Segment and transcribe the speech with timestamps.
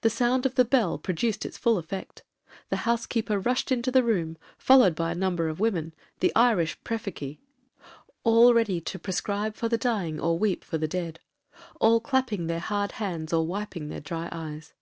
[0.00, 2.24] The sound of the bell produced its full effect.
[2.70, 7.38] The housekeeper rushed into the room, followed by a number of women, (the Irish præficæ);
[8.24, 12.90] all ready to prescribe for the dying or weep for the dead,—all clapping their hard
[12.98, 14.72] hands, or wiping their dry eyes.